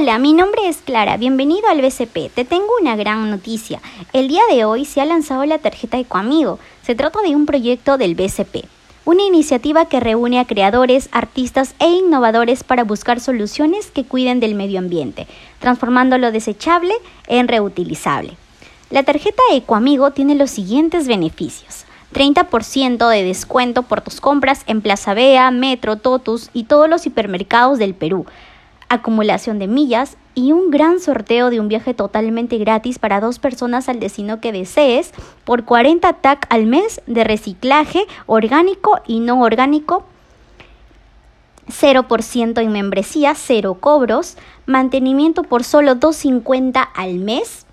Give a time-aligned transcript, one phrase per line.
[0.00, 2.32] Hola, mi nombre es Clara, bienvenido al BCP.
[2.32, 3.80] Te tengo una gran noticia.
[4.12, 6.60] El día de hoy se ha lanzado la tarjeta EcoAmigo.
[6.82, 8.64] Se trata de un proyecto del BCP,
[9.04, 14.54] una iniciativa que reúne a creadores, artistas e innovadores para buscar soluciones que cuiden del
[14.54, 15.26] medio ambiente,
[15.58, 16.94] transformando lo desechable
[17.26, 18.36] en reutilizable.
[18.90, 21.86] La tarjeta EcoAmigo tiene los siguientes beneficios.
[22.14, 27.80] 30% de descuento por tus compras en Plaza Bea, Metro, Totus y todos los hipermercados
[27.80, 28.26] del Perú
[28.88, 33.88] acumulación de millas y un gran sorteo de un viaje totalmente gratis para dos personas
[33.88, 35.12] al destino que desees
[35.44, 40.04] por 40 TAC al mes de reciclaje orgánico y no orgánico.
[41.68, 47.66] 0% en membresía, cero cobros, mantenimiento por solo 2.50 al mes.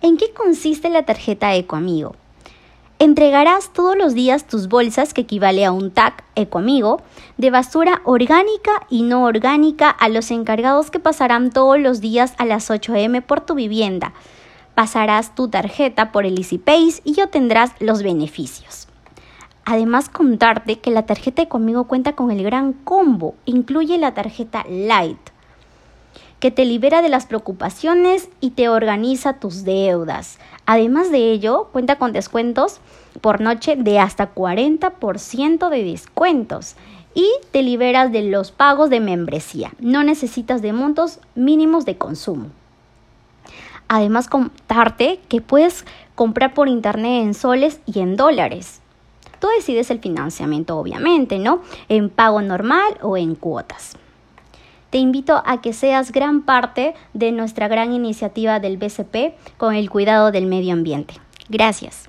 [0.00, 2.14] ¿En qué consiste la tarjeta EcoAmigo?
[3.00, 7.00] Entregarás todos los días tus bolsas, que equivale a un TAC Ecoamigo,
[7.36, 12.44] de basura orgánica y no orgánica a los encargados que pasarán todos los días a
[12.44, 14.14] las 8 m por tu vivienda.
[14.74, 18.88] Pasarás tu tarjeta por el EasyPace y obtendrás los beneficios.
[19.64, 25.20] Además, contarte que la tarjeta Ecoamigo cuenta con el gran combo, incluye la tarjeta Light
[26.40, 30.38] que te libera de las preocupaciones y te organiza tus deudas.
[30.66, 32.80] Además de ello, cuenta con descuentos
[33.20, 36.76] por noche de hasta 40% de descuentos
[37.14, 39.72] y te liberas de los pagos de membresía.
[39.80, 42.46] No necesitas de montos mínimos de consumo.
[43.88, 48.80] Además, contarte que puedes comprar por internet en soles y en dólares.
[49.40, 51.62] Tú decides el financiamiento, obviamente, ¿no?
[51.88, 53.96] En pago normal o en cuotas.
[54.90, 59.90] Te invito a que seas gran parte de nuestra gran iniciativa del BCP con el
[59.90, 61.14] cuidado del medio ambiente.
[61.48, 62.08] Gracias.